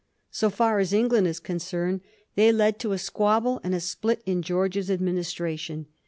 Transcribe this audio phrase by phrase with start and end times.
[0.31, 2.01] So far as England is concerned,
[2.33, 5.85] they led to a squabble and a split in George's administration.